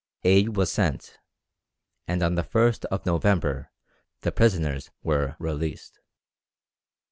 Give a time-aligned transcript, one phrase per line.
[0.23, 1.19] Aid was sent,
[2.07, 3.69] and on the 1st of November
[4.21, 5.99] the prisoners were released.